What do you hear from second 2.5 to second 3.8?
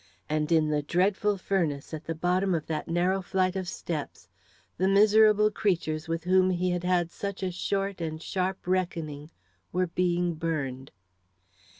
of that narrow flight of